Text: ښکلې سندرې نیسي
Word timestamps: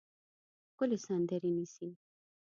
ښکلې 0.69 0.97
سندرې 1.05 1.49
نیسي 1.57 1.89